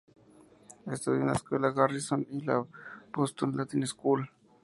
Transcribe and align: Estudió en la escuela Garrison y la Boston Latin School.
Estudió 0.91 1.21
en 1.21 1.27
la 1.27 1.33
escuela 1.33 1.69
Garrison 1.69 2.25
y 2.31 2.41
la 2.43 2.65
Boston 3.13 3.53
Latin 3.55 3.85
School. 3.85 4.27